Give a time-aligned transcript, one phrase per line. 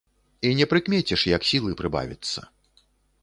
[0.47, 2.39] І не прыкмеціш, як сілы прыбавіцца.